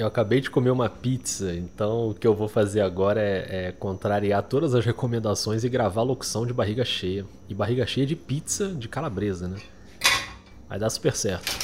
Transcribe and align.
Eu 0.00 0.06
acabei 0.06 0.40
de 0.40 0.48
comer 0.48 0.70
uma 0.70 0.88
pizza, 0.88 1.52
então 1.52 2.08
o 2.08 2.14
que 2.14 2.26
eu 2.26 2.34
vou 2.34 2.48
fazer 2.48 2.80
agora 2.80 3.20
é, 3.20 3.66
é, 3.66 3.72
contrariar 3.72 4.42
todas 4.42 4.74
as 4.74 4.82
recomendações 4.82 5.62
e 5.62 5.68
gravar 5.68 6.00
locução 6.00 6.46
de 6.46 6.54
barriga 6.54 6.86
cheia. 6.86 7.26
E 7.50 7.54
barriga 7.54 7.86
cheia 7.86 8.06
de 8.06 8.16
pizza 8.16 8.68
de 8.68 8.88
calabresa, 8.88 9.46
né? 9.46 9.58
Vai 10.66 10.78
dar 10.78 10.88
super 10.88 11.14
certo. 11.14 11.54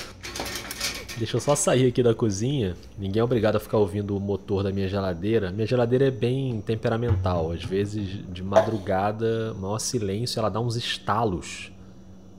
Deixa 1.16 1.34
eu 1.38 1.40
só 1.40 1.56
sair 1.56 1.86
aqui 1.86 2.02
da 2.02 2.14
cozinha. 2.14 2.76
Ninguém 2.98 3.20
é 3.20 3.24
obrigado 3.24 3.56
a 3.56 3.60
ficar 3.60 3.78
ouvindo 3.78 4.14
o 4.14 4.20
motor 4.20 4.62
da 4.62 4.70
minha 4.70 4.86
geladeira. 4.86 5.50
Minha 5.50 5.66
geladeira 5.66 6.08
é 6.08 6.10
bem 6.10 6.60
temperamental. 6.60 7.52
Às 7.52 7.64
vezes, 7.64 8.22
de 8.30 8.42
madrugada, 8.42 9.54
maior 9.54 9.78
silêncio, 9.78 10.38
ela 10.38 10.50
dá 10.50 10.60
uns 10.60 10.76
estalos 10.76 11.72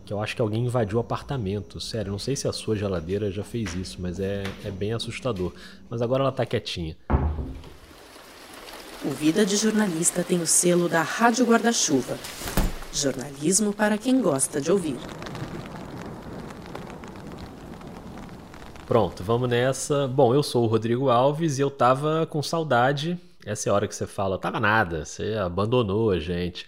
que 0.07 0.13
eu 0.13 0.21
acho 0.21 0.37
que 0.37 0.41
alguém 0.41 0.65
invadiu 0.65 0.97
o 0.97 1.01
apartamento. 1.01 1.81
Sério, 1.81 2.13
não 2.13 2.17
sei 2.17 2.33
se 2.33 2.47
a 2.47 2.53
sua 2.53 2.77
geladeira 2.77 3.29
já 3.29 3.43
fez 3.43 3.75
isso, 3.75 3.97
mas 3.99 4.21
é, 4.21 4.43
é 4.63 4.71
bem 4.71 4.93
assustador. 4.93 5.51
Mas 5.89 6.01
agora 6.01 6.23
ela 6.23 6.31
tá 6.31 6.45
quietinha. 6.45 6.95
O 9.03 9.09
Vida 9.09 9.45
de 9.45 9.57
Jornalista 9.57 10.23
tem 10.23 10.41
o 10.41 10.47
selo 10.47 10.87
da 10.87 11.01
Rádio 11.01 11.45
Guarda-Chuva. 11.45 12.17
Jornalismo 12.93 13.73
para 13.73 13.97
quem 13.97 14.21
gosta 14.21 14.61
de 14.61 14.71
ouvir. 14.71 14.95
Pronto, 18.87 19.21
vamos 19.25 19.49
nessa. 19.49 20.07
Bom, 20.07 20.33
eu 20.33 20.41
sou 20.41 20.63
o 20.63 20.67
Rodrigo 20.67 21.09
Alves 21.09 21.59
e 21.59 21.61
eu 21.61 21.69
tava 21.69 22.25
com 22.25 22.41
saudade. 22.41 23.19
Essa 23.45 23.67
é 23.67 23.71
a 23.71 23.75
hora 23.75 23.87
que 23.89 23.95
você 23.95 24.07
fala, 24.07 24.37
tava 24.37 24.59
nada, 24.59 25.03
você 25.03 25.33
abandonou 25.33 26.11
a 26.11 26.19
gente. 26.19 26.65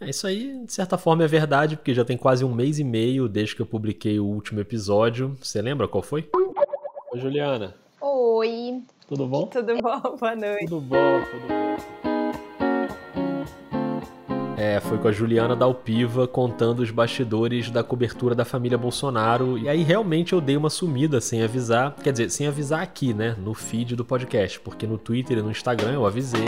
É, 0.00 0.10
isso 0.10 0.26
aí, 0.28 0.64
de 0.64 0.72
certa 0.72 0.96
forma, 0.96 1.24
é 1.24 1.26
verdade, 1.26 1.76
porque 1.76 1.92
já 1.92 2.04
tem 2.04 2.16
quase 2.16 2.44
um 2.44 2.54
mês 2.54 2.78
e 2.78 2.84
meio 2.84 3.28
desde 3.28 3.56
que 3.56 3.62
eu 3.62 3.66
publiquei 3.66 4.20
o 4.20 4.24
último 4.24 4.60
episódio. 4.60 5.36
Você 5.42 5.60
lembra 5.60 5.88
qual 5.88 6.02
foi? 6.02 6.28
Oi, 7.12 7.18
Juliana. 7.18 7.74
Oi. 8.00 8.80
Tudo 9.08 9.26
bom? 9.26 9.46
Tudo 9.46 9.74
bom, 9.82 10.00
boa 10.16 10.36
noite. 10.36 10.66
Tudo 10.66 10.80
bom, 10.80 11.20
tudo 11.30 11.48
bom. 11.48 11.58
É, 14.56 14.80
foi 14.80 14.98
com 14.98 15.08
a 15.08 15.12
Juliana 15.12 15.54
Dalpiva 15.56 16.26
contando 16.28 16.80
os 16.80 16.90
bastidores 16.90 17.70
da 17.70 17.82
cobertura 17.82 18.34
da 18.34 18.44
família 18.44 18.76
Bolsonaro. 18.76 19.56
E 19.58 19.68
aí 19.68 19.82
realmente 19.82 20.32
eu 20.32 20.40
dei 20.40 20.56
uma 20.56 20.70
sumida 20.70 21.20
sem 21.20 21.42
avisar. 21.42 21.94
Quer 22.02 22.12
dizer, 22.12 22.30
sem 22.30 22.46
avisar 22.46 22.82
aqui, 22.82 23.14
né? 23.14 23.36
No 23.38 23.54
feed 23.54 23.94
do 23.94 24.04
podcast. 24.04 24.58
Porque 24.60 24.86
no 24.86 24.98
Twitter 24.98 25.38
e 25.38 25.42
no 25.42 25.50
Instagram 25.50 25.92
eu 25.92 26.04
avisei 26.06 26.46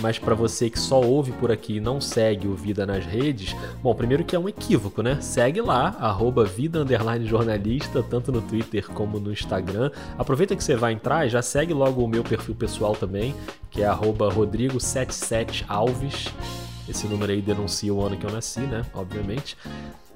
mas 0.00 0.18
para 0.18 0.34
você 0.34 0.70
que 0.70 0.78
só 0.78 1.00
ouve 1.00 1.32
por 1.32 1.50
aqui 1.50 1.76
e 1.76 1.80
não 1.80 2.00
segue 2.00 2.48
o 2.48 2.54
Vida 2.54 2.86
nas 2.86 3.04
redes, 3.04 3.54
bom, 3.82 3.94
primeiro 3.94 4.24
que 4.24 4.34
é 4.34 4.38
um 4.38 4.48
equívoco, 4.48 5.02
né? 5.02 5.20
Segue 5.20 5.60
lá, 5.60 5.96
arroba 5.98 6.44
Vida 6.44 6.84
Jornalista, 7.24 8.02
tanto 8.02 8.32
no 8.32 8.42
Twitter 8.42 8.88
como 8.90 9.18
no 9.18 9.32
Instagram. 9.32 9.90
Aproveita 10.18 10.56
que 10.56 10.64
você 10.64 10.76
vai 10.76 10.92
entrar 10.92 11.26
e 11.26 11.30
já 11.30 11.42
segue 11.42 11.72
logo 11.72 12.02
o 12.02 12.08
meu 12.08 12.22
perfil 12.22 12.54
pessoal 12.54 12.94
também, 12.94 13.34
que 13.70 13.82
é 13.82 13.86
arroba 13.86 14.32
Rodrigo77Alves. 14.32 16.69
Esse 16.90 17.06
número 17.06 17.30
aí 17.30 17.40
denuncia 17.40 17.94
o 17.94 18.04
ano 18.04 18.16
que 18.16 18.26
eu 18.26 18.32
nasci, 18.32 18.58
né? 18.58 18.84
Obviamente. 18.92 19.56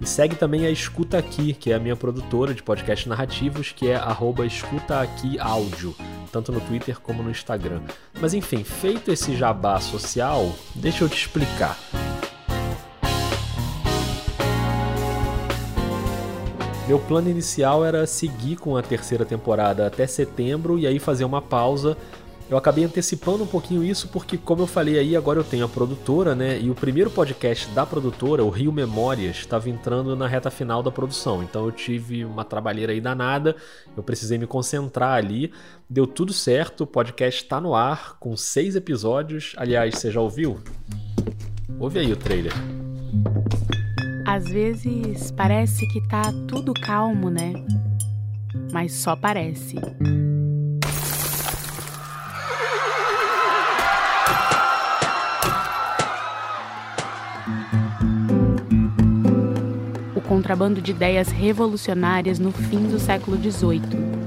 E 0.01 0.07
segue 0.07 0.35
também 0.35 0.67
a 0.67 0.71
Escuta 0.71 1.17
Aqui, 1.17 1.55
que 1.55 1.71
é 1.71 1.77
a 1.77 1.79
minha 1.79 1.95
produtora 1.95 2.53
de 2.53 2.65
podcast 2.65 3.09
narrativos, 3.09 3.71
que 3.71 3.89
é 3.89 3.97
Escuta 4.45 5.01
Aqui 5.01 5.39
Áudio, 5.39 5.95
tanto 6.33 6.51
no 6.51 6.61
Twitter 6.61 6.99
como 7.01 7.23
no 7.23 7.31
Instagram. 7.31 7.81
Mas 8.21 8.35
enfim, 8.35 8.65
feito 8.65 9.13
esse 9.13 9.37
jabá 9.37 9.81
social, 9.81 10.53
deixa 10.75 11.05
eu 11.05 11.09
te 11.09 11.17
explicar. 11.17 11.79
Meu 16.89 16.99
plano 16.99 17.31
inicial 17.31 17.85
era 17.85 18.05
seguir 18.05 18.57
com 18.57 18.77
a 18.77 18.83
terceira 18.83 19.25
temporada 19.25 19.87
até 19.87 20.09
setembro 20.09 20.77
e 20.77 20.89
aí 20.89 20.99
fazer 20.99 21.25
uma 21.25 21.41
pausa 21.41 21.97
eu 22.51 22.59
acabei 22.59 22.85
antecipando 22.85 23.43
um 23.43 23.47
pouquinho 23.47 23.83
isso 23.83 24.09
porque, 24.09 24.37
como 24.37 24.63
eu 24.63 24.67
falei 24.67 24.99
aí, 24.99 25.17
agora 25.17 25.39
eu 25.39 25.45
tenho 25.45 25.65
a 25.65 25.69
produtora, 25.69 26.35
né? 26.35 26.61
E 26.61 26.69
o 26.69 26.75
primeiro 26.75 27.11
podcast 27.11 27.69
da 27.71 27.87
produtora, 27.87 28.45
o 28.45 28.51
Rio 28.51 28.71
Memórias, 28.71 29.37
estava 29.37 29.71
entrando 29.71 30.15
na 30.15 30.27
reta 30.27 30.51
final 30.51 30.83
da 30.83 30.91
produção. 30.91 31.43
Então 31.43 31.65
eu 31.65 31.73
tive 31.73 32.25
uma 32.25 32.45
trabalheira 32.45 32.93
aí 32.93 33.01
danada, 33.01 33.57
eu 33.97 34.03
precisei 34.03 34.37
me 34.37 34.47
concentrar 34.47 35.15
ali. 35.15 35.53
Deu 35.89 36.07
tudo 36.07 36.33
certo, 36.33 36.83
o 36.83 36.87
podcast 36.87 37.43
está 37.43 37.61
no 37.61 37.75
ar, 37.75 38.19
com 38.19 38.37
seis 38.37 38.77
episódios. 38.77 39.55
Aliás, 39.57 39.95
você 39.95 40.11
já 40.11 40.21
ouviu? 40.21 40.61
Ouve 41.79 41.99
aí 41.99 42.13
o 42.13 42.17
trailer. 42.17 42.53
Às 44.27 44.45
vezes 44.45 45.31
parece 45.31 45.87
que 45.89 46.07
tá 46.09 46.23
tudo 46.47 46.75
calmo, 46.75 47.31
né? 47.31 47.53
Mas 48.73 48.93
só 48.93 49.17
parece. 49.17 49.77
Contrabando 60.35 60.83
de 60.83 60.91
ideias 60.91 61.29
revolucionárias 61.29 62.41
no 62.41 62.51
fim 62.51 62.89
do 62.89 62.99
século 62.99 63.37
XVIII. 63.37 63.83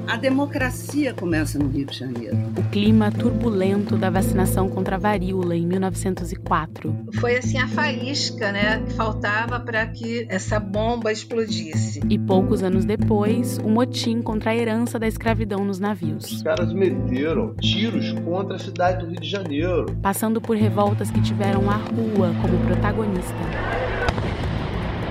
A 0.07 0.15
democracia 0.15 1.13
começa 1.13 1.59
no 1.59 1.67
Rio 1.67 1.85
de 1.85 1.99
Janeiro. 1.99 2.37
O 2.57 2.63
clima 2.69 3.11
turbulento 3.11 3.97
da 3.97 4.09
vacinação 4.09 4.69
contra 4.69 4.95
a 4.95 4.97
varíola 4.97 5.53
em 5.53 5.67
1904. 5.67 6.95
Foi 7.19 7.35
assim 7.35 7.57
a 7.57 7.67
faísca, 7.67 8.53
né, 8.53 8.81
que 8.87 8.93
faltava 8.93 9.59
para 9.59 9.85
que 9.87 10.25
essa 10.29 10.61
bomba 10.61 11.11
explodisse. 11.11 11.99
E 12.09 12.17
poucos 12.17 12.63
anos 12.63 12.85
depois, 12.85 13.57
o 13.57 13.67
motim 13.67 14.21
contra 14.21 14.51
a 14.51 14.55
herança 14.55 14.97
da 14.97 15.09
escravidão 15.09 15.65
nos 15.65 15.77
navios. 15.77 16.23
Os 16.23 16.41
caras 16.41 16.71
meteram 16.71 17.53
tiros 17.55 18.13
contra 18.23 18.55
a 18.55 18.59
cidade 18.59 19.03
do 19.03 19.11
Rio 19.11 19.19
de 19.19 19.29
Janeiro. 19.29 19.93
Passando 20.01 20.39
por 20.39 20.55
revoltas 20.55 21.11
que 21.11 21.19
tiveram 21.19 21.69
a 21.69 21.75
rua 21.75 22.33
como 22.41 22.57
protagonista 22.65 23.96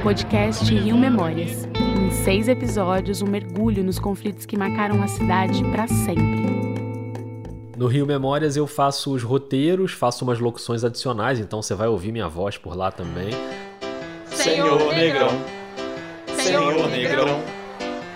podcast 0.07 0.73
Rio 0.73 0.97
Memórias. 0.97 1.67
Em 1.75 2.13
seis 2.13 2.47
episódios, 2.47 3.23
um 3.23 3.27
mergulho 3.27 3.83
nos 3.83 3.99
conflitos 3.99 4.47
que 4.47 4.57
marcaram 4.57 5.03
a 5.03 5.09
cidade 5.09 5.65
para 5.65 5.89
sempre. 5.89 6.47
No 7.77 7.89
Rio 7.89 8.07
Memórias 8.07 8.57
eu 8.57 8.69
faço 8.69 9.13
os 9.13 9.25
roteiros, 9.25 9.91
faço 9.91 10.23
umas 10.23 10.39
locuções 10.39 10.85
adicionais, 10.85 11.41
então 11.41 11.61
você 11.61 11.75
vai 11.75 11.89
ouvir 11.89 12.13
minha 12.13 12.29
voz 12.29 12.57
por 12.57 12.77
lá 12.77 12.93
também. 12.93 13.31
Senhor 14.27 14.95
Negrão, 14.95 15.43
Senhor 16.39 16.89
Negrão, 16.89 17.43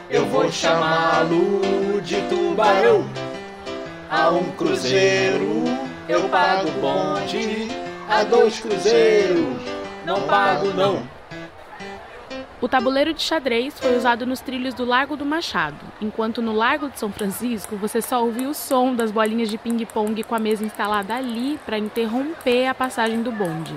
eu 0.08 0.24
vou 0.26 0.48
chamá-lo 0.48 2.00
de 2.04 2.20
tubarão. 2.28 3.04
A 4.08 4.30
um 4.30 4.44
cruzeiro 4.52 5.64
eu 6.08 6.28
pago 6.28 6.70
bonde, 6.80 7.66
a 8.08 8.22
dois 8.22 8.60
cruzeiros 8.60 9.56
não 10.06 10.20
pago 10.28 10.68
não. 10.68 11.19
O 12.62 12.68
tabuleiro 12.68 13.14
de 13.14 13.22
xadrez 13.22 13.80
foi 13.80 13.96
usado 13.96 14.26
nos 14.26 14.40
trilhos 14.40 14.74
do 14.74 14.84
Largo 14.84 15.16
do 15.16 15.24
Machado, 15.24 15.80
enquanto 15.98 16.42
no 16.42 16.52
Largo 16.52 16.90
de 16.90 16.98
São 16.98 17.10
Francisco 17.10 17.74
você 17.74 18.02
só 18.02 18.22
ouvia 18.22 18.50
o 18.50 18.54
som 18.54 18.94
das 18.94 19.10
bolinhas 19.10 19.48
de 19.48 19.56
ping-pong 19.56 20.22
com 20.24 20.34
a 20.34 20.38
mesa 20.38 20.62
instalada 20.62 21.14
ali 21.14 21.58
para 21.64 21.78
interromper 21.78 22.66
a 22.66 22.74
passagem 22.74 23.22
do 23.22 23.32
bonde. 23.32 23.74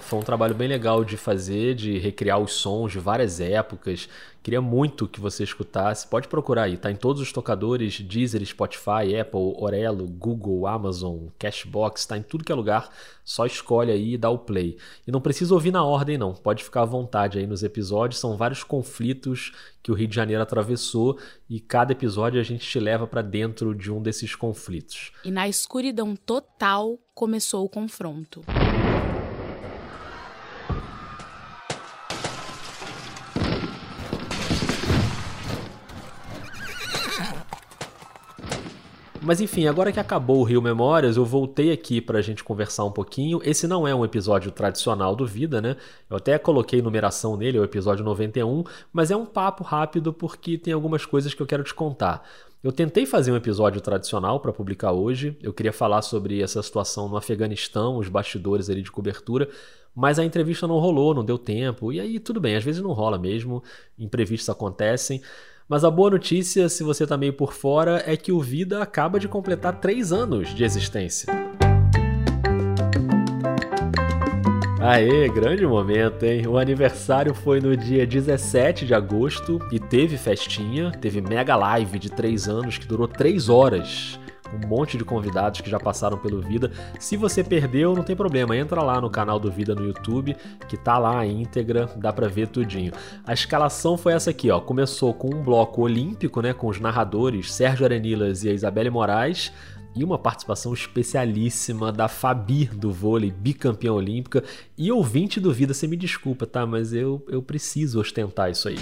Foi 0.00 0.18
um 0.18 0.22
trabalho 0.22 0.54
bem 0.54 0.68
legal 0.68 1.02
de 1.02 1.16
fazer, 1.16 1.74
de 1.74 1.98
recriar 1.98 2.38
os 2.38 2.52
sons 2.52 2.92
de 2.92 2.98
várias 2.98 3.40
épocas. 3.40 4.06
Queria 4.48 4.62
muito 4.62 5.06
que 5.06 5.20
você 5.20 5.44
escutasse. 5.44 6.08
Pode 6.08 6.26
procurar 6.26 6.62
aí, 6.62 6.78
tá 6.78 6.90
em 6.90 6.96
todos 6.96 7.20
os 7.20 7.30
tocadores: 7.30 8.00
Deezer, 8.00 8.42
Spotify, 8.46 9.14
Apple, 9.20 9.52
Orelo, 9.58 10.06
Google, 10.08 10.66
Amazon, 10.66 11.26
Cashbox, 11.38 12.06
tá 12.06 12.16
em 12.16 12.22
tudo 12.22 12.42
que 12.42 12.50
é 12.50 12.54
lugar. 12.54 12.88
Só 13.22 13.44
escolhe 13.44 13.92
aí 13.92 14.14
e 14.14 14.16
dá 14.16 14.30
o 14.30 14.38
play. 14.38 14.78
E 15.06 15.12
não 15.12 15.20
precisa 15.20 15.52
ouvir 15.52 15.70
na 15.70 15.84
ordem, 15.84 16.16
não. 16.16 16.32
Pode 16.32 16.64
ficar 16.64 16.80
à 16.80 16.86
vontade 16.86 17.38
aí 17.38 17.46
nos 17.46 17.62
episódios. 17.62 18.18
São 18.18 18.38
vários 18.38 18.64
conflitos 18.64 19.52
que 19.82 19.92
o 19.92 19.94
Rio 19.94 20.08
de 20.08 20.16
Janeiro 20.16 20.42
atravessou 20.42 21.18
e 21.46 21.60
cada 21.60 21.92
episódio 21.92 22.40
a 22.40 22.42
gente 22.42 22.66
te 22.66 22.80
leva 22.80 23.06
para 23.06 23.20
dentro 23.20 23.74
de 23.74 23.92
um 23.92 24.00
desses 24.00 24.34
conflitos. 24.34 25.12
E 25.26 25.30
na 25.30 25.46
escuridão 25.46 26.16
total 26.16 26.98
começou 27.14 27.66
o 27.66 27.68
confronto. 27.68 28.42
Mas 39.28 39.42
enfim, 39.42 39.66
agora 39.66 39.92
que 39.92 40.00
acabou 40.00 40.38
o 40.38 40.42
Rio 40.42 40.62
Memórias, 40.62 41.18
eu 41.18 41.24
voltei 41.26 41.70
aqui 41.70 42.00
para 42.00 42.18
a 42.18 42.22
gente 42.22 42.42
conversar 42.42 42.84
um 42.84 42.90
pouquinho. 42.90 43.42
Esse 43.44 43.66
não 43.66 43.86
é 43.86 43.94
um 43.94 44.02
episódio 44.02 44.50
tradicional 44.50 45.14
do 45.14 45.26
Vida, 45.26 45.60
né? 45.60 45.76
Eu 46.08 46.16
até 46.16 46.38
coloquei 46.38 46.80
numeração 46.80 47.36
nele, 47.36 47.58
é 47.58 47.60
o 47.60 47.64
episódio 47.64 48.02
91, 48.02 48.64
mas 48.90 49.10
é 49.10 49.16
um 49.16 49.26
papo 49.26 49.62
rápido 49.62 50.14
porque 50.14 50.56
tem 50.56 50.72
algumas 50.72 51.04
coisas 51.04 51.34
que 51.34 51.42
eu 51.42 51.46
quero 51.46 51.62
te 51.62 51.74
contar. 51.74 52.26
Eu 52.64 52.72
tentei 52.72 53.04
fazer 53.04 53.30
um 53.30 53.36
episódio 53.36 53.82
tradicional 53.82 54.40
para 54.40 54.50
publicar 54.50 54.92
hoje. 54.92 55.36
Eu 55.42 55.52
queria 55.52 55.74
falar 55.74 56.00
sobre 56.00 56.40
essa 56.40 56.62
situação 56.62 57.06
no 57.06 57.18
Afeganistão, 57.18 57.98
os 57.98 58.08
bastidores 58.08 58.70
ali 58.70 58.80
de 58.80 58.90
cobertura, 58.90 59.46
mas 59.94 60.18
a 60.18 60.24
entrevista 60.24 60.66
não 60.66 60.78
rolou, 60.78 61.12
não 61.12 61.22
deu 61.22 61.36
tempo. 61.36 61.92
E 61.92 62.00
aí 62.00 62.18
tudo 62.18 62.40
bem, 62.40 62.56
às 62.56 62.64
vezes 62.64 62.80
não 62.80 62.92
rola 62.92 63.18
mesmo, 63.18 63.62
imprevistos 63.98 64.48
acontecem. 64.48 65.20
Mas 65.68 65.84
a 65.84 65.90
boa 65.90 66.08
notícia, 66.08 66.66
se 66.70 66.82
você 66.82 67.06
tá 67.06 67.18
meio 67.18 67.34
por 67.34 67.52
fora, 67.52 68.02
é 68.06 68.16
que 68.16 68.32
o 68.32 68.40
Vida 68.40 68.82
acaba 68.82 69.20
de 69.20 69.28
completar 69.28 69.78
três 69.78 70.14
anos 70.14 70.54
de 70.54 70.64
existência. 70.64 71.30
Aê, 74.80 75.28
grande 75.28 75.66
momento, 75.66 76.22
hein? 76.22 76.46
O 76.46 76.56
aniversário 76.56 77.34
foi 77.34 77.60
no 77.60 77.76
dia 77.76 78.06
17 78.06 78.86
de 78.86 78.94
agosto 78.94 79.58
e 79.70 79.78
teve 79.78 80.16
festinha, 80.16 80.90
teve 80.90 81.20
mega 81.20 81.54
live 81.54 81.98
de 81.98 82.08
3 82.08 82.48
anos 82.48 82.78
que 82.78 82.86
durou 82.86 83.06
3 83.06 83.50
horas. 83.50 84.18
Um 84.52 84.66
monte 84.66 84.96
de 84.96 85.04
convidados 85.04 85.60
que 85.60 85.70
já 85.70 85.78
passaram 85.78 86.18
pelo 86.18 86.40
Vida. 86.40 86.70
Se 86.98 87.16
você 87.16 87.42
perdeu, 87.44 87.94
não 87.94 88.02
tem 88.02 88.16
problema, 88.16 88.56
entra 88.56 88.82
lá 88.82 89.00
no 89.00 89.10
canal 89.10 89.38
do 89.38 89.50
Vida 89.50 89.74
no 89.74 89.84
YouTube, 89.84 90.36
que 90.68 90.76
tá 90.76 90.98
lá 90.98 91.18
a 91.18 91.26
íntegra, 91.26 91.88
dá 91.96 92.12
pra 92.12 92.28
ver 92.28 92.48
tudinho. 92.48 92.92
A 93.24 93.32
escalação 93.32 93.96
foi 93.96 94.12
essa 94.12 94.30
aqui, 94.30 94.50
ó. 94.50 94.60
Começou 94.60 95.12
com 95.12 95.34
um 95.34 95.42
bloco 95.42 95.82
olímpico, 95.82 96.40
né, 96.40 96.52
com 96.52 96.68
os 96.68 96.80
narradores 96.80 97.52
Sérgio 97.52 97.84
Arenilas 97.84 98.44
e 98.44 98.48
a 98.48 98.52
Isabelle 98.52 98.90
Moraes 98.90 99.52
e 99.94 100.04
uma 100.04 100.18
participação 100.18 100.72
especialíssima 100.72 101.90
da 101.90 102.08
Fabi 102.08 102.66
do 102.66 102.92
vôlei, 102.92 103.32
bicampeã 103.32 103.92
olímpica 103.92 104.44
e 104.76 104.92
ouvinte 104.92 105.40
do 105.40 105.52
Vida. 105.52 105.74
Você 105.74 105.86
me 105.86 105.96
desculpa, 105.96 106.46
tá? 106.46 106.64
Mas 106.66 106.92
eu, 106.92 107.24
eu 107.28 107.42
preciso 107.42 108.00
ostentar 108.00 108.50
isso 108.50 108.68
aí. 108.68 108.78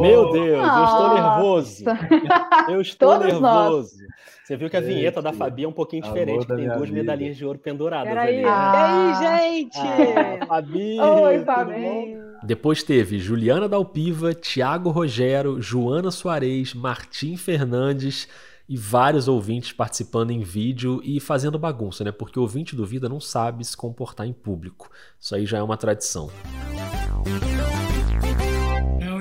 Meu 0.00 0.32
Deus, 0.32 0.66
eu 0.68 0.84
estou 0.84 1.14
nervoso. 1.14 1.84
Eu 2.72 2.80
estou 2.80 3.08
Todos 3.10 3.26
nervoso. 3.26 3.96
Você 4.44 4.56
viu 4.56 4.68
que 4.68 4.76
a 4.76 4.80
Gente, 4.80 4.94
vinheta 4.94 5.22
da 5.22 5.32
Fabi 5.32 5.64
é 5.64 5.68
um 5.68 5.72
pouquinho 5.72 6.02
diferente, 6.02 6.46
tem 6.46 6.66
duas 6.66 6.80
vida. 6.88 6.92
medalhinhas 6.92 7.36
de 7.36 7.44
ouro 7.44 7.58
penduradas 7.58 8.08
Peraí. 8.08 8.36
ali. 8.38 8.42
né? 8.44 8.48
Ah. 8.50 9.20
E 9.22 9.26
aí, 9.26 9.58
gente? 9.62 9.78
Ah, 9.78 10.46
Fabi, 10.46 11.00
Oi, 11.00 11.44
Fabi. 11.44 12.16
Depois 12.42 12.82
teve 12.82 13.18
Juliana 13.18 13.68
Dalpiva, 13.68 14.34
Tiago 14.34 14.90
Rogero, 14.90 15.60
Joana 15.62 16.10
Soares, 16.10 16.74
Martim 16.74 17.36
Fernandes 17.36 18.28
e 18.68 18.76
vários 18.76 19.28
ouvintes 19.28 19.72
participando 19.72 20.30
em 20.32 20.40
vídeo 20.40 21.00
e 21.04 21.20
fazendo 21.20 21.58
bagunça, 21.58 22.02
né? 22.02 22.10
Porque 22.10 22.38
o 22.38 22.42
ouvinte 22.42 22.74
do 22.74 22.84
Vida 22.84 23.08
não 23.08 23.20
sabe 23.20 23.64
se 23.64 23.76
comportar 23.76 24.26
em 24.26 24.32
público. 24.32 24.90
Isso 25.20 25.34
aí 25.34 25.46
já 25.46 25.58
é 25.58 25.62
uma 25.62 25.76
tradição. 25.76 26.30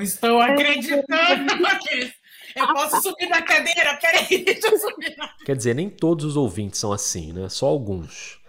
Não 0.01 0.07
estou 0.07 0.41
acreditando 0.41 1.05
nisso. 1.93 2.13
Eu 2.55 2.73
posso 2.73 3.01
subir 3.03 3.29
na 3.29 3.41
cadeira? 3.43 3.97
Peraí, 4.01 4.43
deixa 4.43 4.67
eu 4.67 4.77
subir 4.79 5.15
na 5.15 5.29
Quer 5.45 5.55
dizer, 5.55 5.75
nem 5.75 5.89
todos 5.89 6.25
os 6.25 6.35
ouvintes 6.35 6.79
são 6.79 6.91
assim, 6.91 7.31
né? 7.31 7.47
Só 7.47 7.67
alguns. 7.67 8.40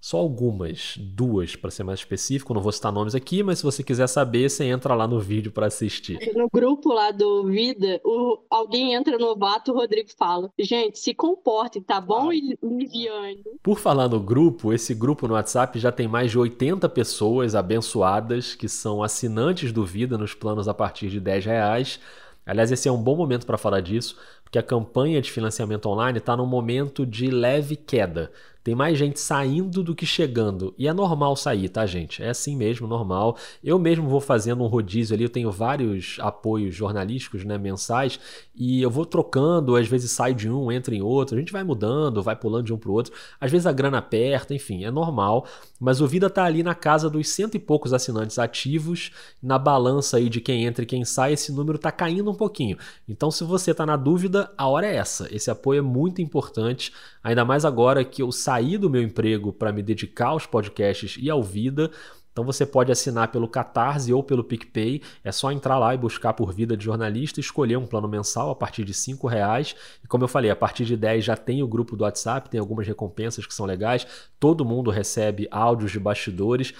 Só 0.00 0.16
algumas, 0.16 0.94
duas 0.98 1.56
para 1.56 1.70
ser 1.70 1.84
mais 1.84 1.98
específico, 2.00 2.54
não 2.54 2.62
vou 2.62 2.72
citar 2.72 2.90
nomes 2.90 3.14
aqui, 3.14 3.42
mas 3.42 3.58
se 3.58 3.64
você 3.64 3.82
quiser 3.82 4.06
saber, 4.06 4.48
você 4.48 4.64
entra 4.64 4.94
lá 4.94 5.06
no 5.06 5.20
vídeo 5.20 5.52
para 5.52 5.66
assistir. 5.66 6.18
No 6.34 6.48
grupo 6.50 6.90
lá 6.92 7.10
do 7.10 7.44
Vida, 7.44 8.00
o- 8.02 8.38
alguém 8.48 8.94
entra 8.94 9.18
novato, 9.18 9.72
o 9.72 9.74
Rodrigo 9.74 10.08
fala: 10.16 10.50
Gente, 10.58 10.98
se 10.98 11.12
comportem, 11.12 11.82
tá 11.82 12.00
bom, 12.00 12.32
E- 12.32 12.58
Liviane? 12.62 13.42
Por 13.62 13.78
falar 13.78 14.08
no 14.08 14.18
grupo, 14.18 14.72
esse 14.72 14.94
grupo 14.94 15.28
no 15.28 15.34
WhatsApp 15.34 15.78
já 15.78 15.92
tem 15.92 16.08
mais 16.08 16.30
de 16.30 16.38
80 16.38 16.88
pessoas 16.88 17.54
abençoadas 17.54 18.54
que 18.54 18.68
são 18.70 19.02
assinantes 19.02 19.70
do 19.70 19.84
Vida 19.84 20.16
nos 20.16 20.32
planos 20.32 20.66
a 20.66 20.72
partir 20.72 21.10
de 21.10 21.20
10 21.20 21.44
reais. 21.44 22.00
Aliás, 22.46 22.72
esse 22.72 22.88
é 22.88 22.92
um 22.92 23.02
bom 23.02 23.16
momento 23.16 23.44
para 23.46 23.58
falar 23.58 23.80
disso, 23.80 24.16
porque 24.42 24.58
a 24.58 24.62
campanha 24.62 25.20
de 25.20 25.30
financiamento 25.30 25.86
online 25.90 26.18
está 26.18 26.34
num 26.36 26.46
momento 26.46 27.04
de 27.04 27.30
leve 27.30 27.76
queda. 27.76 28.32
Tem 28.62 28.74
mais 28.74 28.98
gente 28.98 29.18
saindo 29.18 29.82
do 29.82 29.94
que 29.94 30.04
chegando. 30.04 30.74
E 30.76 30.86
é 30.86 30.92
normal 30.92 31.34
sair, 31.34 31.68
tá, 31.68 31.86
gente? 31.86 32.22
É 32.22 32.28
assim 32.28 32.56
mesmo, 32.56 32.86
normal. 32.86 33.36
Eu 33.64 33.78
mesmo 33.78 34.08
vou 34.08 34.20
fazendo 34.20 34.62
um 34.62 34.66
rodízio 34.66 35.14
ali, 35.14 35.24
eu 35.24 35.30
tenho 35.30 35.50
vários 35.50 36.18
apoios 36.20 36.74
jornalísticos, 36.74 37.44
né, 37.44 37.56
mensais, 37.56 38.20
e 38.54 38.82
eu 38.82 38.90
vou 38.90 39.06
trocando, 39.06 39.76
às 39.76 39.88
vezes 39.88 40.10
saio 40.10 40.34
de 40.34 40.50
um, 40.50 40.70
entra 40.70 40.94
em 40.94 41.02
outro, 41.02 41.36
a 41.36 41.38
gente 41.38 41.52
vai 41.52 41.64
mudando, 41.64 42.22
vai 42.22 42.36
pulando 42.36 42.66
de 42.66 42.72
um 42.72 42.78
pro 42.78 42.92
outro. 42.92 43.12
Às 43.40 43.50
vezes 43.50 43.66
a 43.66 43.72
grana 43.72 43.98
aperta, 43.98 44.54
enfim, 44.54 44.84
é 44.84 44.90
normal. 44.90 45.46
Mas 45.78 46.00
o 46.00 46.06
Vida 46.06 46.28
tá 46.28 46.44
ali 46.44 46.62
na 46.62 46.74
casa 46.74 47.08
dos 47.08 47.28
cento 47.28 47.54
e 47.54 47.58
poucos 47.58 47.94
assinantes 47.94 48.38
ativos. 48.38 49.10
Na 49.42 49.58
balança 49.58 50.18
aí 50.18 50.28
de 50.28 50.40
quem 50.40 50.66
entra 50.66 50.82
e 50.82 50.86
quem 50.86 51.04
sai, 51.04 51.32
esse 51.32 51.52
número 51.52 51.78
tá 51.78 51.90
caindo 51.90 52.30
um 52.30 52.34
pouquinho. 52.34 52.76
Então, 53.08 53.30
se 53.30 53.42
você 53.44 53.72
tá 53.72 53.86
na 53.86 53.96
dúvida, 53.96 54.52
a 54.58 54.68
hora 54.68 54.86
é 54.86 54.96
essa. 54.96 55.28
Esse 55.34 55.50
apoio 55.50 55.78
é 55.78 55.82
muito 55.82 56.20
importante, 56.20 56.92
ainda 57.22 57.44
mais 57.44 57.64
agora 57.64 58.04
que 58.04 58.22
eu 58.22 58.32
saí 58.32 58.78
do 58.78 58.90
meu 58.90 59.02
emprego 59.02 59.52
para 59.52 59.72
me 59.72 59.82
dedicar 59.82 60.28
aos 60.28 60.46
podcasts 60.46 61.16
e 61.18 61.28
ao 61.30 61.42
Vida. 61.42 61.90
Então 62.32 62.44
você 62.44 62.64
pode 62.64 62.92
assinar 62.92 63.28
pelo 63.28 63.48
Catarse 63.48 64.12
ou 64.12 64.22
pelo 64.22 64.44
PicPay. 64.44 65.02
É 65.24 65.32
só 65.32 65.50
entrar 65.50 65.78
lá 65.78 65.94
e 65.94 65.98
buscar 65.98 66.32
por 66.32 66.52
vida 66.52 66.76
de 66.76 66.84
jornalista, 66.84 67.40
escolher 67.40 67.76
um 67.76 67.86
plano 67.86 68.08
mensal 68.08 68.50
a 68.50 68.54
partir 68.54 68.84
de 68.84 68.92
R$ 68.92 69.28
reais. 69.28 69.74
E 70.02 70.06
como 70.06 70.24
eu 70.24 70.28
falei, 70.28 70.50
a 70.50 70.56
partir 70.56 70.84
de 70.84 70.96
10 70.96 71.24
já 71.24 71.36
tem 71.36 71.62
o 71.62 71.68
grupo 71.68 71.96
do 71.96 72.04
WhatsApp, 72.04 72.48
tem 72.48 72.60
algumas 72.60 72.86
recompensas 72.86 73.46
que 73.46 73.54
são 73.54 73.66
legais. 73.66 74.06
Todo 74.38 74.64
mundo 74.64 74.90
recebe 74.90 75.48
áudios 75.50 75.90
de 75.90 75.98
bastidores. 75.98 76.72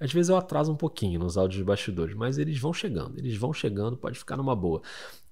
Às 0.00 0.12
vezes 0.12 0.28
eu 0.28 0.36
atraso 0.36 0.70
um 0.70 0.76
pouquinho 0.76 1.18
nos 1.18 1.36
áudios 1.36 1.58
de 1.58 1.64
bastidores, 1.64 2.14
mas 2.14 2.38
eles 2.38 2.58
vão 2.58 2.72
chegando, 2.72 3.18
eles 3.18 3.36
vão 3.36 3.52
chegando, 3.52 3.96
pode 3.96 4.16
ficar 4.16 4.36
numa 4.36 4.54
boa. 4.54 4.80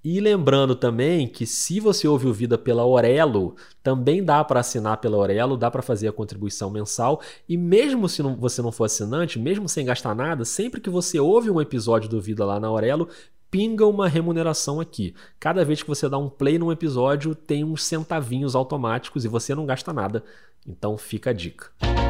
E 0.08 0.20
lembrando 0.20 0.76
também 0.76 1.26
que 1.26 1.44
se 1.44 1.80
você 1.80 2.06
ouve 2.06 2.28
o 2.28 2.32
Vida 2.32 2.56
pela 2.56 2.86
Orelo, 2.86 3.56
também 3.82 4.22
dá 4.22 4.44
para 4.44 4.60
assinar 4.60 4.98
pela 4.98 5.16
Orelo, 5.16 5.56
dá 5.56 5.68
para 5.68 5.82
fazer 5.82 6.06
a 6.06 6.12
contribuição 6.12 6.70
mensal. 6.70 7.20
E 7.48 7.56
mesmo 7.56 8.08
se 8.08 8.22
não- 8.22 8.36
você 8.36 8.62
não 8.62 8.70
for 8.70 8.84
assinante, 8.84 9.36
mesmo 9.36 9.68
sem 9.68 9.84
gastar 9.84 10.14
nada, 10.14 10.44
sempre 10.44 10.80
que 10.80 10.88
você 10.88 11.18
ouve 11.18 11.50
um 11.50 11.60
episódio 11.60 12.08
do 12.08 12.20
Vida 12.20 12.44
lá 12.44 12.60
na 12.60 12.70
Orelo, 12.70 13.08
pinga 13.50 13.84
uma 13.84 14.06
remuneração 14.06 14.80
aqui. 14.80 15.12
Cada 15.40 15.64
vez 15.64 15.82
que 15.82 15.88
você 15.88 16.08
dá 16.08 16.16
um 16.16 16.28
play 16.28 16.56
num 16.56 16.70
episódio, 16.70 17.34
tem 17.34 17.64
uns 17.64 17.82
centavinhos 17.82 18.54
automáticos 18.54 19.24
e 19.24 19.28
você 19.28 19.56
não 19.56 19.66
gasta 19.66 19.92
nada. 19.92 20.22
Então 20.64 20.96
fica 20.96 21.30
a 21.30 21.32
dica. 21.32 21.66
E 21.82 22.05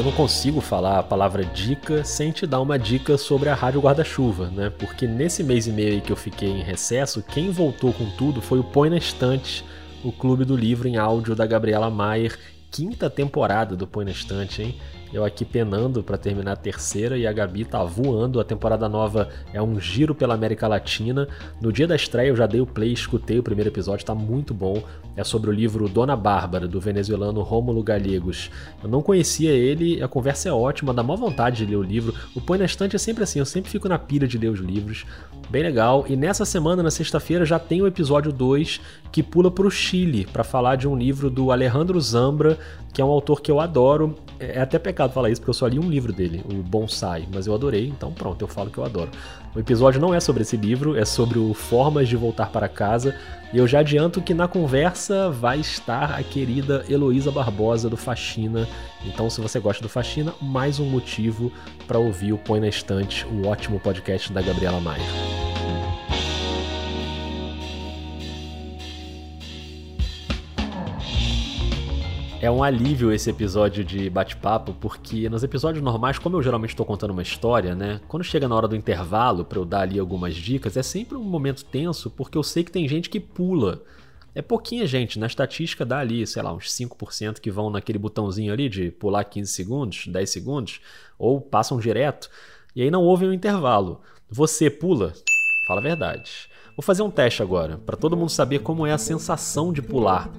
eu 0.00 0.04
não 0.04 0.12
consigo 0.12 0.62
falar 0.62 0.98
a 0.98 1.02
palavra 1.02 1.44
dica 1.44 2.02
sem 2.04 2.32
te 2.32 2.46
dar 2.46 2.62
uma 2.62 2.78
dica 2.78 3.18
sobre 3.18 3.50
a 3.50 3.54
Rádio 3.54 3.82
Guarda-Chuva, 3.82 4.46
né? 4.48 4.70
Porque 4.70 5.06
nesse 5.06 5.44
mês 5.44 5.66
e 5.66 5.72
meio 5.72 6.00
que 6.00 6.10
eu 6.10 6.16
fiquei 6.16 6.48
em 6.48 6.62
recesso, 6.62 7.22
quem 7.22 7.50
voltou 7.50 7.92
com 7.92 8.08
tudo 8.16 8.40
foi 8.40 8.58
o 8.58 8.64
Põe 8.64 8.88
na 8.88 8.96
Estante, 8.96 9.62
o 10.02 10.10
clube 10.10 10.46
do 10.46 10.56
livro 10.56 10.88
em 10.88 10.96
áudio 10.96 11.36
da 11.36 11.46
Gabriela 11.46 11.90
Maier. 11.90 12.38
Quinta 12.70 13.10
temporada 13.10 13.76
do 13.76 13.86
Põe 13.86 14.06
na 14.06 14.10
Estante, 14.10 14.62
hein? 14.62 14.74
Eu 15.12 15.24
aqui 15.24 15.44
penando 15.44 16.04
para 16.04 16.16
terminar 16.16 16.52
a 16.52 16.56
terceira 16.56 17.18
e 17.18 17.26
a 17.26 17.32
Gabi 17.32 17.64
tá 17.64 17.82
voando. 17.82 18.38
A 18.38 18.44
temporada 18.44 18.88
nova 18.88 19.28
é 19.52 19.60
um 19.60 19.80
giro 19.80 20.14
pela 20.14 20.34
América 20.34 20.68
Latina. 20.68 21.26
No 21.60 21.72
dia 21.72 21.86
da 21.86 21.96
estreia 21.96 22.28
eu 22.28 22.36
já 22.36 22.46
dei 22.46 22.60
o 22.60 22.66
play, 22.66 22.92
escutei 22.92 23.40
o 23.40 23.42
primeiro 23.42 23.70
episódio, 23.70 24.06
tá 24.06 24.14
muito 24.14 24.54
bom. 24.54 24.80
É 25.16 25.24
sobre 25.24 25.50
o 25.50 25.52
livro 25.52 25.88
Dona 25.88 26.14
Bárbara, 26.14 26.68
do 26.68 26.80
venezuelano 26.80 27.42
Rômulo 27.42 27.82
Gallegos. 27.82 28.52
Eu 28.80 28.88
não 28.88 29.02
conhecia 29.02 29.50
ele, 29.50 30.00
a 30.00 30.06
conversa 30.06 30.48
é 30.48 30.52
ótima, 30.52 30.94
dá 30.94 31.02
maior 31.02 31.18
vontade 31.18 31.56
de 31.56 31.66
ler 31.66 31.76
o 31.76 31.82
livro. 31.82 32.14
O 32.36 32.40
Põe 32.40 32.58
na 32.58 32.64
Estante 32.64 32.94
é 32.94 32.98
sempre 32.98 33.24
assim, 33.24 33.40
eu 33.40 33.44
sempre 33.44 33.68
fico 33.68 33.88
na 33.88 33.98
pilha 33.98 34.28
de 34.28 34.38
ler 34.38 34.48
os 34.48 34.60
livros. 34.60 35.04
Bem 35.50 35.64
legal. 35.64 36.04
E 36.08 36.14
nessa 36.14 36.44
semana, 36.44 36.84
na 36.84 36.90
sexta-feira, 36.90 37.44
já 37.44 37.58
tem 37.58 37.82
o 37.82 37.86
episódio 37.88 38.30
2 38.30 38.80
que 39.10 39.24
pula 39.24 39.50
pro 39.50 39.68
Chile 39.68 40.24
para 40.32 40.44
falar 40.44 40.76
de 40.76 40.86
um 40.86 40.96
livro 40.96 41.28
do 41.28 41.50
Alejandro 41.50 42.00
Zambra, 42.00 42.56
que 42.92 43.00
é 43.00 43.04
um 43.04 43.10
autor 43.10 43.40
que 43.40 43.50
eu 43.50 43.60
adoro. 43.60 44.16
É 44.38 44.60
até 44.60 44.78
pecado 44.78 45.12
falar 45.12 45.30
isso, 45.30 45.40
porque 45.40 45.50
eu 45.50 45.54
só 45.54 45.66
li 45.66 45.78
um 45.78 45.90
livro 45.90 46.12
dele, 46.12 46.42
o 46.50 46.54
Bonsai, 46.54 47.28
mas 47.32 47.46
eu 47.46 47.54
adorei, 47.54 47.86
então 47.88 48.10
pronto, 48.10 48.40
eu 48.42 48.48
falo 48.48 48.70
que 48.70 48.78
eu 48.78 48.84
adoro. 48.84 49.10
O 49.54 49.58
episódio 49.58 50.00
não 50.00 50.14
é 50.14 50.20
sobre 50.20 50.42
esse 50.42 50.56
livro, 50.56 50.96
é 50.96 51.04
sobre 51.04 51.38
o 51.38 51.52
Formas 51.52 52.08
de 52.08 52.16
Voltar 52.16 52.50
para 52.50 52.68
Casa, 52.68 53.14
e 53.52 53.58
eu 53.58 53.66
já 53.66 53.80
adianto 53.80 54.22
que 54.22 54.32
na 54.32 54.48
conversa 54.48 55.28
vai 55.28 55.58
estar 55.58 56.14
a 56.14 56.22
querida 56.22 56.84
Heloísa 56.88 57.30
Barbosa 57.30 57.90
do 57.90 57.96
Faxina. 57.96 58.66
Então, 59.04 59.28
se 59.28 59.40
você 59.40 59.58
gosta 59.58 59.82
do 59.82 59.88
Faxina, 59.88 60.32
mais 60.40 60.78
um 60.78 60.86
motivo 60.86 61.52
para 61.86 61.98
ouvir 61.98 62.32
o 62.32 62.38
Põe 62.38 62.60
na 62.60 62.68
Estante, 62.68 63.26
o 63.26 63.46
ótimo 63.46 63.80
podcast 63.80 64.32
da 64.32 64.40
Gabriela 64.40 64.80
Maia. 64.80 65.39
É 72.42 72.50
um 72.50 72.62
alívio 72.62 73.12
esse 73.12 73.28
episódio 73.28 73.84
de 73.84 74.08
bate-papo, 74.08 74.72
porque 74.72 75.28
nos 75.28 75.44
episódios 75.44 75.84
normais, 75.84 76.18
como 76.18 76.38
eu 76.38 76.42
geralmente 76.42 76.70
estou 76.70 76.86
contando 76.86 77.10
uma 77.10 77.20
história, 77.20 77.74
né? 77.74 78.00
Quando 78.08 78.24
chega 78.24 78.48
na 78.48 78.56
hora 78.56 78.66
do 78.66 78.74
intervalo 78.74 79.44
para 79.44 79.58
eu 79.58 79.64
dar 79.66 79.82
ali 79.82 79.98
algumas 79.98 80.34
dicas, 80.34 80.74
é 80.74 80.82
sempre 80.82 81.18
um 81.18 81.22
momento 81.22 81.62
tenso, 81.66 82.08
porque 82.08 82.38
eu 82.38 82.42
sei 82.42 82.64
que 82.64 82.72
tem 82.72 82.88
gente 82.88 83.10
que 83.10 83.20
pula. 83.20 83.82
É 84.34 84.40
pouquinha 84.40 84.86
gente, 84.86 85.18
na 85.18 85.26
estatística 85.26 85.84
dá 85.84 85.98
ali, 85.98 86.26
sei 86.26 86.42
lá, 86.42 86.50
uns 86.50 86.72
5% 86.72 87.40
que 87.40 87.50
vão 87.50 87.68
naquele 87.68 87.98
botãozinho 87.98 88.54
ali 88.54 88.70
de 88.70 88.90
pular 88.90 89.24
15 89.24 89.52
segundos, 89.52 90.06
10 90.06 90.30
segundos, 90.30 90.80
ou 91.18 91.42
passam 91.42 91.78
direto, 91.78 92.30
e 92.74 92.80
aí 92.80 92.90
não 92.90 93.02
ouvem 93.02 93.28
o 93.28 93.34
intervalo. 93.34 94.00
Você 94.30 94.70
pula? 94.70 95.12
Fala 95.66 95.80
a 95.80 95.84
verdade. 95.84 96.48
Vou 96.74 96.82
fazer 96.82 97.02
um 97.02 97.10
teste 97.10 97.42
agora, 97.42 97.76
para 97.76 97.98
todo 97.98 98.16
mundo 98.16 98.30
saber 98.30 98.60
como 98.60 98.86
é 98.86 98.92
a 98.92 98.98
sensação 98.98 99.74
de 99.74 99.82
pular. 99.82 100.30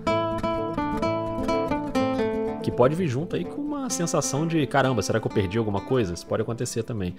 Que 2.62 2.72
pode 2.72 2.96
vir 2.96 3.08
junto 3.08 3.36
aí 3.36 3.44
com 3.44 3.62
uma 3.62 3.89
sensação 3.89 4.48
de 4.48 4.65
caramba, 4.68 5.01
será 5.01 5.20
que 5.20 5.27
eu 5.27 5.32
perdi 5.32 5.58
alguma 5.58 5.82
coisa? 5.82 6.13
Isso 6.13 6.25
pode 6.25 6.41
acontecer 6.41 6.84
também. 6.84 7.15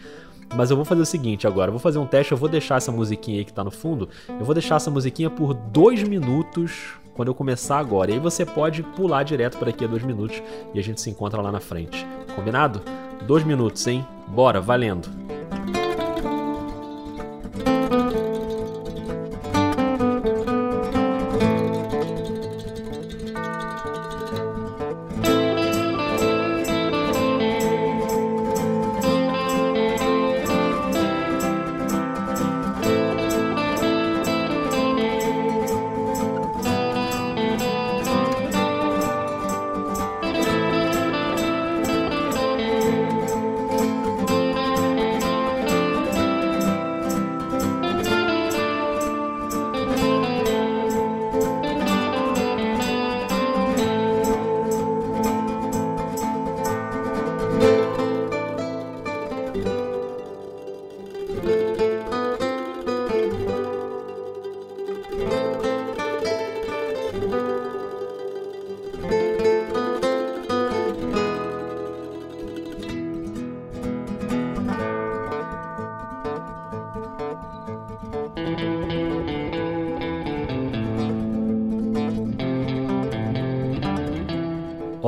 Mas 0.55 0.71
eu 0.71 0.77
vou 0.77 0.85
fazer 0.85 1.03
o 1.03 1.07
seguinte 1.07 1.47
agora, 1.47 1.69
eu 1.69 1.73
vou 1.73 1.81
fazer 1.81 1.99
um 1.99 2.07
teste, 2.07 2.33
eu 2.33 2.39
vou 2.39 2.49
deixar 2.49 2.77
essa 2.77 2.93
musiquinha 2.93 3.39
aí 3.39 3.45
que 3.45 3.53
tá 3.53 3.65
no 3.65 3.71
fundo, 3.71 4.09
eu 4.29 4.45
vou 4.45 4.55
deixar 4.55 4.77
essa 4.77 4.91
musiquinha 4.91 5.31
por 5.31 5.55
dois 5.55 6.03
minutos 6.03 6.95
quando 7.15 7.29
eu 7.29 7.35
começar 7.35 7.79
agora. 7.79 8.11
E 8.11 8.15
aí 8.15 8.21
você 8.21 8.45
pode 8.45 8.83
pular 8.83 9.23
direto 9.23 9.59
para 9.59 9.67
daqui 9.67 9.85
a 9.85 9.89
dois 9.89 10.03
minutos 10.03 10.43
e 10.75 10.79
a 10.79 10.83
gente 10.83 11.01
se 11.01 11.11
encontra 11.11 11.41
lá 11.41 11.53
na 11.53 11.61
frente. 11.61 12.07
Combinado? 12.35 12.81
Dois 13.27 13.45
minutos, 13.45 13.87
hein? 13.87 14.07
Bora, 14.29 14.61
valendo! 14.61 15.42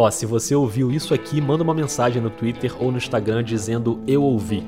Ó, 0.05 0.11
se 0.11 0.27
você 0.27 0.55
ouviu 0.55 0.93
isso 0.93 1.15
aqui, 1.15 1.41
manda 1.41 1.63
uma 1.63 1.73
mensagem 1.73 2.21
no 2.21 2.29
Twitter 2.29 2.75
ou 2.79 2.93
no 2.93 2.99
Instagram 2.99 3.43
dizendo 3.43 4.03
eu 4.07 4.23
ouvi. 4.23 4.63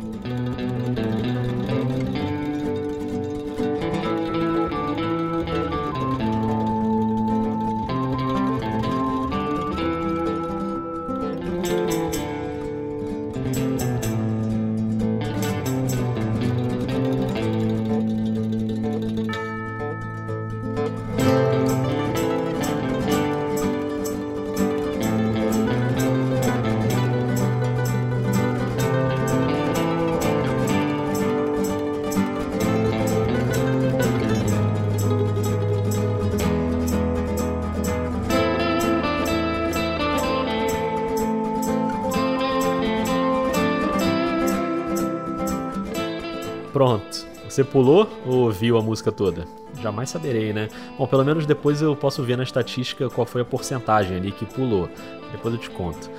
Pronto. 46.77 47.27
Você 47.49 47.65
pulou 47.65 48.07
ou 48.27 48.41
ouviu 48.41 48.77
a 48.77 48.83
música 48.83 49.11
toda? 49.11 49.47
Jamais 49.81 50.11
saberei, 50.11 50.53
né? 50.53 50.69
Bom, 50.99 51.07
pelo 51.07 51.25
menos 51.25 51.47
depois 51.47 51.81
eu 51.81 51.97
posso 51.97 52.23
ver 52.23 52.37
na 52.37 52.43
estatística 52.43 53.09
qual 53.09 53.27
foi 53.27 53.41
a 53.41 53.47
porcentagem 53.47 54.19
ali 54.19 54.31
que 54.31 54.45
pulou. 54.45 54.87
Depois 55.33 55.55
eu 55.55 55.59
te 55.59 55.71
conto. 55.71 56.11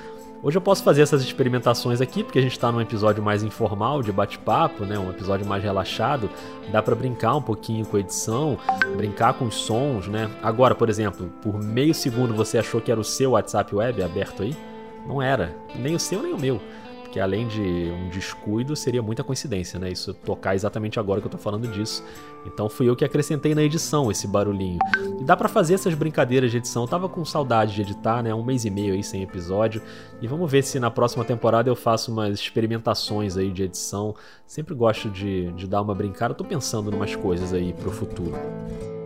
Hoje 0.41 0.57
eu 0.57 0.61
posso 0.61 0.83
fazer 0.83 1.03
essas 1.03 1.21
experimentações 1.21 2.01
aqui, 2.01 2.23
porque 2.23 2.39
a 2.39 2.41
gente 2.41 2.53
está 2.53 2.71
num 2.71 2.81
episódio 2.81 3.21
mais 3.21 3.43
informal, 3.43 4.01
de 4.01 4.11
bate-papo, 4.11 4.83
né? 4.83 4.97
Um 4.97 5.11
episódio 5.11 5.45
mais 5.45 5.63
relaxado. 5.63 6.27
Dá 6.71 6.81
para 6.81 6.95
brincar 6.95 7.35
um 7.35 7.41
pouquinho 7.43 7.85
com 7.85 7.95
a 7.95 7.99
edição, 7.99 8.57
brincar 8.95 9.35
com 9.35 9.45
os 9.45 9.57
sons, 9.57 10.07
né? 10.07 10.27
Agora, 10.41 10.73
por 10.73 10.89
exemplo, 10.89 11.27
por 11.39 11.61
meio 11.61 11.93
segundo 11.93 12.33
você 12.33 12.57
achou 12.57 12.81
que 12.81 12.91
era 12.91 12.99
o 12.99 13.03
seu 13.03 13.33
WhatsApp 13.33 13.75
Web 13.75 14.01
aberto 14.01 14.41
aí? 14.41 14.57
Não 15.05 15.21
era. 15.21 15.55
Nem 15.75 15.93
o 15.93 15.99
seu, 15.99 16.23
nem 16.23 16.33
o 16.33 16.39
meu 16.39 16.59
que 17.07 17.19
além 17.19 17.47
de 17.47 17.61
um 17.61 18.09
descuido, 18.09 18.75
seria 18.75 19.01
muita 19.01 19.23
coincidência, 19.23 19.79
né? 19.79 19.91
Isso 19.91 20.13
tocar 20.13 20.55
exatamente 20.55 20.99
agora 20.99 21.21
que 21.21 21.27
eu 21.27 21.31
tô 21.31 21.37
falando 21.37 21.67
disso. 21.67 22.03
Então 22.45 22.69
fui 22.69 22.89
eu 22.89 22.95
que 22.95 23.03
acrescentei 23.03 23.53
na 23.53 23.63
edição 23.63 24.09
esse 24.11 24.27
barulhinho. 24.27 24.79
E 25.19 25.23
dá 25.23 25.35
para 25.35 25.47
fazer 25.47 25.73
essas 25.73 25.93
brincadeiras 25.93 26.51
de 26.51 26.57
edição. 26.57 26.83
Eu 26.83 26.87
tava 26.87 27.09
com 27.09 27.23
saudade 27.25 27.75
de 27.75 27.81
editar, 27.81 28.21
né? 28.21 28.33
Um 28.33 28.43
mês 28.43 28.65
e 28.65 28.69
meio 28.69 28.93
aí 28.93 29.03
sem 29.03 29.23
episódio. 29.23 29.81
E 30.21 30.27
vamos 30.27 30.49
ver 30.49 30.63
se 30.63 30.79
na 30.79 30.91
próxima 30.91 31.23
temporada 31.23 31.69
eu 31.69 31.75
faço 31.75 32.11
umas 32.11 32.39
experimentações 32.39 33.37
aí 33.37 33.51
de 33.51 33.63
edição. 33.63 34.15
Sempre 34.45 34.73
gosto 34.75 35.09
de, 35.09 35.51
de 35.53 35.67
dar 35.67 35.81
uma 35.81 35.95
brincada. 35.95 36.33
Eu 36.33 36.37
tô 36.37 36.43
pensando 36.43 36.91
em 36.91 36.95
umas 36.95 37.15
coisas 37.15 37.53
aí 37.53 37.73
pro 37.73 37.91
futuro. 37.91 38.96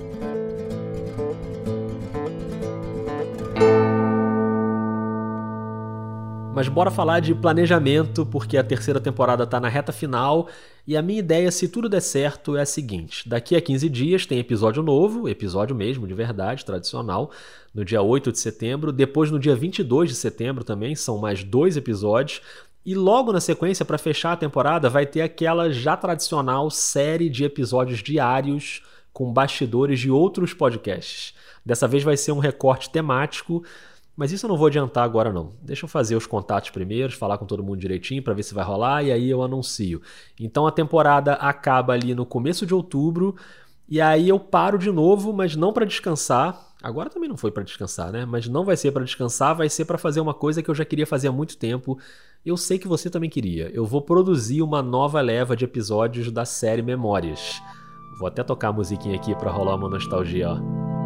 Mas 6.53 6.67
bora 6.67 6.91
falar 6.91 7.21
de 7.21 7.33
planejamento, 7.33 8.25
porque 8.25 8.57
a 8.57 8.63
terceira 8.63 8.99
temporada 8.99 9.45
está 9.45 9.57
na 9.57 9.69
reta 9.69 9.93
final 9.93 10.49
e 10.85 10.97
a 10.97 11.01
minha 11.01 11.19
ideia, 11.19 11.49
se 11.49 11.69
tudo 11.69 11.87
der 11.87 12.01
certo, 12.01 12.57
é 12.57 12.61
a 12.61 12.65
seguinte: 12.65 13.27
daqui 13.27 13.55
a 13.55 13.61
15 13.61 13.87
dias 13.87 14.25
tem 14.25 14.37
episódio 14.37 14.83
novo, 14.83 15.29
episódio 15.29 15.73
mesmo, 15.73 16.05
de 16.05 16.13
verdade, 16.13 16.65
tradicional, 16.65 17.31
no 17.73 17.85
dia 17.85 18.01
8 18.01 18.33
de 18.33 18.39
setembro. 18.39 18.91
Depois, 18.91 19.31
no 19.31 19.39
dia 19.39 19.55
22 19.55 20.09
de 20.09 20.15
setembro 20.15 20.63
também, 20.63 20.93
são 20.93 21.17
mais 21.17 21.41
dois 21.41 21.77
episódios. 21.77 22.41
E 22.85 22.95
logo 22.95 23.31
na 23.31 23.39
sequência, 23.39 23.85
para 23.85 23.97
fechar 23.97 24.33
a 24.33 24.37
temporada, 24.37 24.89
vai 24.89 25.05
ter 25.05 25.21
aquela 25.21 25.71
já 25.71 25.95
tradicional 25.95 26.69
série 26.69 27.29
de 27.29 27.45
episódios 27.45 27.99
diários 27.99 28.83
com 29.13 29.31
bastidores 29.31 29.99
de 29.99 30.11
outros 30.11 30.53
podcasts. 30.53 31.33
Dessa 31.65 31.87
vez 31.87 32.03
vai 32.03 32.17
ser 32.17 32.31
um 32.31 32.39
recorte 32.39 32.89
temático 32.89 33.63
mas 34.15 34.31
isso 34.31 34.45
eu 34.45 34.49
não 34.49 34.57
vou 34.57 34.67
adiantar 34.67 35.03
agora 35.03 35.31
não. 35.31 35.53
Deixa 35.61 35.85
eu 35.85 35.89
fazer 35.89 36.15
os 36.15 36.25
contatos 36.25 36.69
primeiro, 36.69 37.15
falar 37.15 37.37
com 37.37 37.45
todo 37.45 37.63
mundo 37.63 37.79
direitinho 37.79 38.21
para 38.21 38.33
ver 38.33 38.43
se 38.43 38.53
vai 38.53 38.63
rolar 38.63 39.03
e 39.03 39.11
aí 39.11 39.29
eu 39.29 39.41
anuncio. 39.41 40.01
Então 40.39 40.67
a 40.67 40.71
temporada 40.71 41.33
acaba 41.33 41.93
ali 41.93 42.13
no 42.13 42.25
começo 42.25 42.65
de 42.65 42.73
outubro 42.73 43.35
e 43.87 43.99
aí 43.99 44.29
eu 44.29 44.39
paro 44.39 44.77
de 44.77 44.91
novo, 44.91 45.33
mas 45.33 45.55
não 45.55 45.73
para 45.73 45.85
descansar. 45.85 46.71
Agora 46.81 47.09
também 47.09 47.29
não 47.29 47.37
foi 47.37 47.51
para 47.51 47.63
descansar, 47.63 48.11
né? 48.11 48.25
Mas 48.25 48.47
não 48.47 48.65
vai 48.65 48.75
ser 48.77 48.91
para 48.91 49.03
descansar, 49.03 49.55
vai 49.55 49.69
ser 49.69 49.85
para 49.85 49.97
fazer 49.97 50.19
uma 50.19 50.33
coisa 50.33 50.63
que 50.63 50.69
eu 50.69 50.75
já 50.75 50.85
queria 50.85 51.05
fazer 51.05 51.27
há 51.27 51.31
muito 51.31 51.57
tempo. 51.57 51.99
Eu 52.45 52.57
sei 52.57 52.79
que 52.79 52.87
você 52.87 53.09
também 53.09 53.29
queria. 53.29 53.69
Eu 53.73 53.85
vou 53.85 54.01
produzir 54.01 54.61
uma 54.61 54.81
nova 54.81 55.21
leva 55.21 55.55
de 55.55 55.65
episódios 55.65 56.31
da 56.31 56.45
série 56.45 56.81
Memórias. 56.81 57.61
Vou 58.17 58.27
até 58.27 58.43
tocar 58.43 58.69
a 58.69 58.73
musiquinha 58.73 59.15
aqui 59.15 59.35
para 59.35 59.51
rolar 59.51 59.75
uma 59.75 59.89
nostalgia, 59.89 60.51
ó. 60.51 61.00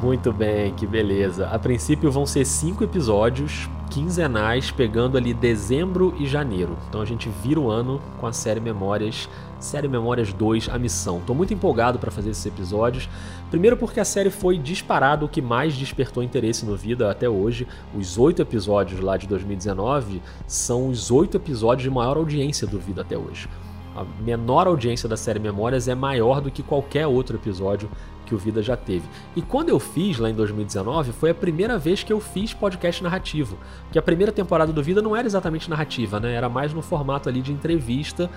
Muito 0.00 0.32
bem, 0.32 0.72
que 0.74 0.86
beleza. 0.86 1.48
A 1.48 1.58
princípio 1.58 2.10
vão 2.10 2.24
ser 2.24 2.44
cinco 2.44 2.84
episódios 2.84 3.68
quinzenais, 3.90 4.70
pegando 4.70 5.18
ali 5.18 5.34
dezembro 5.34 6.14
e 6.18 6.26
janeiro. 6.26 6.78
Então 6.88 7.00
a 7.00 7.04
gente 7.04 7.28
vira 7.42 7.58
o 7.58 7.68
ano 7.68 8.00
com 8.20 8.26
a 8.26 8.32
série 8.32 8.60
Memórias, 8.60 9.28
série 9.58 9.88
Memórias 9.88 10.32
2, 10.32 10.68
A 10.68 10.78
Missão. 10.78 11.20
Tô 11.26 11.34
muito 11.34 11.52
empolgado 11.52 11.98
para 11.98 12.12
fazer 12.12 12.30
esses 12.30 12.46
episódios. 12.46 13.08
Primeiro 13.50 13.76
porque 13.76 13.98
a 13.98 14.04
série 14.04 14.30
foi 14.30 14.56
disparado 14.56 15.26
o 15.26 15.28
que 15.28 15.42
mais 15.42 15.74
despertou 15.74 16.22
interesse 16.22 16.64
no 16.64 16.76
Vida 16.76 17.10
até 17.10 17.28
hoje. 17.28 17.66
Os 17.92 18.18
oito 18.18 18.40
episódios 18.40 19.00
lá 19.00 19.16
de 19.16 19.26
2019 19.26 20.22
são 20.46 20.88
os 20.88 21.10
oito 21.10 21.36
episódios 21.36 21.82
de 21.82 21.90
maior 21.90 22.16
audiência 22.16 22.68
do 22.68 22.78
Vida 22.78 23.00
até 23.00 23.18
hoje. 23.18 23.48
A 23.96 24.04
menor 24.22 24.68
audiência 24.68 25.08
da 25.08 25.16
série 25.16 25.40
Memórias 25.40 25.88
é 25.88 25.94
maior 25.94 26.40
do 26.40 26.52
que 26.52 26.62
qualquer 26.62 27.08
outro 27.08 27.36
episódio 27.36 27.90
que 28.28 28.34
o 28.34 28.38
Vida 28.38 28.62
já 28.62 28.76
teve. 28.76 29.08
E 29.34 29.40
quando 29.40 29.70
eu 29.70 29.80
fiz 29.80 30.18
lá 30.18 30.28
em 30.28 30.34
2019, 30.34 31.12
foi 31.12 31.30
a 31.30 31.34
primeira 31.34 31.78
vez 31.78 32.02
que 32.02 32.12
eu 32.12 32.20
fiz 32.20 32.52
podcast 32.52 33.02
narrativo. 33.02 33.58
Porque 33.84 33.98
a 33.98 34.02
primeira 34.02 34.30
temporada 34.30 34.72
do 34.72 34.82
Vida 34.82 35.00
não 35.00 35.16
era 35.16 35.26
exatamente 35.26 35.70
narrativa, 35.70 36.20
né? 36.20 36.34
Era 36.34 36.48
mais 36.48 36.74
no 36.74 36.82
formato 36.82 37.28
ali 37.28 37.40
de 37.40 37.52
entrevista 37.52 38.30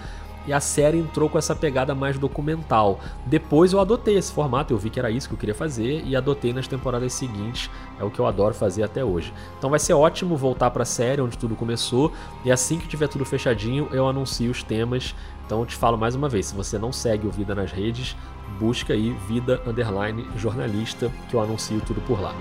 e 0.48 0.54
a 0.54 0.60
série 0.60 0.98
entrou 0.98 1.30
com 1.30 1.38
essa 1.38 1.56
pegada 1.56 1.94
mais 1.94 2.18
documental. 2.18 3.00
Depois 3.26 3.74
eu 3.74 3.80
adotei 3.80 4.18
esse 4.18 4.32
formato, 4.32 4.74
eu 4.74 4.78
vi 4.78 4.90
que 4.90 5.00
era 5.00 5.12
isso 5.12 5.28
que 5.28 5.36
eu 5.36 5.38
queria 5.40 5.56
fazer 5.56 6.04
e 6.06 6.16
adotei 6.16 6.54
nas 6.54 6.68
temporadas 6.68 7.14
seguintes, 7.14 7.70
é 8.00 8.04
o 8.04 8.10
que 8.10 8.20
eu 8.20 8.26
adoro 8.26 8.54
fazer 8.54 8.84
até 8.84 9.04
hoje. 9.04 9.34
Então 9.58 9.70
vai 9.70 9.80
ser 9.80 9.94
ótimo 9.94 10.36
voltar 10.36 10.72
para 10.72 10.84
a 10.84 10.86
série 10.86 11.22
onde 11.22 11.38
tudo 11.38 11.56
começou 11.56 12.12
e 12.44 12.52
assim 12.52 12.80
que 12.80 12.88
tiver 12.88 13.08
tudo 13.08 13.26
fechadinho, 13.26 13.88
eu 13.92 14.08
anuncio 14.08 14.50
os 14.50 14.64
temas. 14.64 15.16
Então 15.46 15.60
eu 15.60 15.66
te 15.66 15.76
falo 15.76 15.98
mais 15.98 16.16
uma 16.16 16.30
vez, 16.30 16.48
se 16.48 16.56
você 16.56 16.80
não 16.80 16.92
segue 16.92 17.28
o 17.28 17.32
Vida 17.32 17.54
nas 17.54 17.72
redes, 17.72 18.16
busca 18.60 18.94
aí 18.94 19.16
Vida 19.28 19.62
Underline 19.66 20.28
Jornalista, 20.36 21.12
que 21.30 21.36
eu 21.36 21.42
anuncio 21.42 21.82
tudo 21.82 22.02
por 22.02 22.22
lá. 22.22 22.34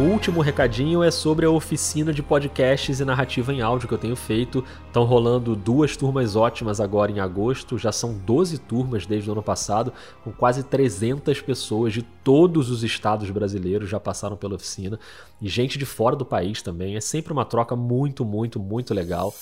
O 0.00 0.02
último 0.02 0.40
recadinho 0.40 1.02
é 1.02 1.10
sobre 1.10 1.44
a 1.44 1.50
oficina 1.50 2.10
de 2.10 2.22
podcasts 2.22 3.00
e 3.00 3.04
narrativa 3.04 3.52
em 3.52 3.60
áudio 3.60 3.86
que 3.86 3.92
eu 3.92 3.98
tenho 3.98 4.16
feito. 4.16 4.64
Estão 4.86 5.04
rolando 5.04 5.54
duas 5.54 5.94
turmas 5.94 6.36
ótimas 6.36 6.80
agora 6.80 7.12
em 7.12 7.20
agosto, 7.20 7.76
já 7.76 7.92
são 7.92 8.14
12 8.14 8.60
turmas 8.60 9.04
desde 9.04 9.28
o 9.28 9.32
ano 9.32 9.42
passado, 9.42 9.92
com 10.24 10.32
quase 10.32 10.64
300 10.64 11.42
pessoas 11.42 11.92
de 11.92 12.00
todos 12.00 12.70
os 12.70 12.82
estados 12.82 13.30
brasileiros 13.30 13.90
já 13.90 14.00
passaram 14.00 14.38
pela 14.38 14.54
oficina 14.54 14.98
e 15.38 15.50
gente 15.50 15.76
de 15.76 15.84
fora 15.84 16.16
do 16.16 16.24
país 16.24 16.62
também. 16.62 16.96
É 16.96 17.00
sempre 17.02 17.34
uma 17.34 17.44
troca 17.44 17.76
muito, 17.76 18.24
muito, 18.24 18.58
muito 18.58 18.94
legal. 18.94 19.34